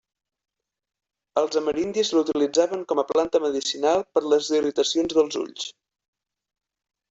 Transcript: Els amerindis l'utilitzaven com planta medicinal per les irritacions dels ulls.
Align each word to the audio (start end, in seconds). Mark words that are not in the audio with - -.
Els 1.41 1.59
amerindis 1.61 2.11
l'utilitzaven 2.15 2.83
com 2.93 3.03
planta 3.13 3.43
medicinal 3.45 4.03
per 4.17 4.27
les 4.33 4.51
irritacions 4.61 5.15
dels 5.21 5.41
ulls. 5.45 5.71